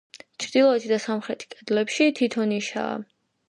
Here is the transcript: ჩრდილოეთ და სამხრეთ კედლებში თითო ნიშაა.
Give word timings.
ჩრდილოეთ 0.43 0.87
და 0.93 0.99
სამხრეთ 1.03 1.47
კედლებში 1.53 2.11
თითო 2.23 2.51
ნიშაა. 2.57 3.01